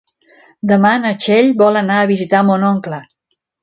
Demà 0.71 0.93
na 1.03 1.13
Txell 1.25 1.53
vol 1.63 1.79
anar 1.85 2.01
a 2.01 2.11
visitar 2.17 2.43
mon 2.51 2.71
oncle. 2.75 3.05